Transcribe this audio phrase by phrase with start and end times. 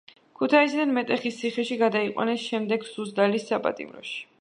[0.37, 4.23] ქუთაისიდან მეტეხის ციხეში გადაიყვანეს, შემდეგ სუზდალის საპატიმროში.